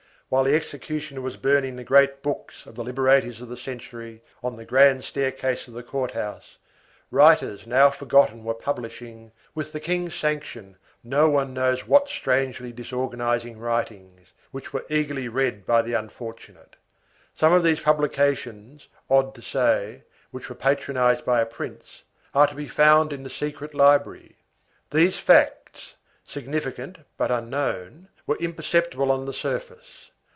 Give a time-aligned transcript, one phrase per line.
[0.31, 4.55] While the executioner was burning the great books of the liberators of the century on
[4.55, 6.55] the grand staircase of the court house,
[7.09, 13.59] writers now forgotten were publishing, with the King's sanction, no one knows what strangely disorganizing
[13.59, 16.77] writings, which were eagerly read by the unfortunate.
[17.35, 22.55] Some of these publications, odd to say, which were patronized by a prince, are to
[22.55, 24.37] be found in the Secret Library.
[24.91, 30.07] These facts, significant but unknown, were imperceptible on the surface.